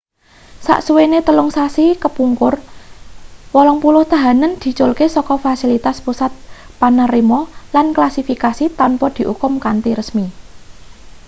[0.65, 2.53] sasuwene 3 sasi kepungkur
[3.57, 6.31] 80 tahanan diculke saka fasilitas pusat
[6.79, 7.39] panerima
[7.75, 10.25] lan klasifikasi tanpa diukum kanthi resmi